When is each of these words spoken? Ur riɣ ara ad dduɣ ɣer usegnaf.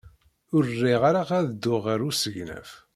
Ur 0.55 0.63
riɣ 0.79 1.01
ara 1.09 1.21
ad 1.37 1.47
dduɣ 1.51 1.81
ɣer 1.85 1.99
usegnaf. 2.09 2.69